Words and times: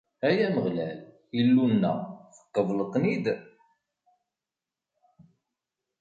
Ay 0.27 0.37
Ameɣlal, 0.47 0.97
Illu-nneɣ, 1.39 1.97
tqebleḍ-ten-id. 2.35 3.25